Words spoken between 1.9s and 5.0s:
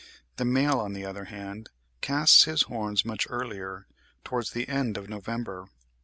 casts his horns much earlier, towards the end